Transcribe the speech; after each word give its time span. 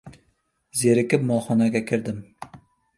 Zerikib 0.79 1.29
molxonaga 1.33 1.85
kirdim. 1.93 2.29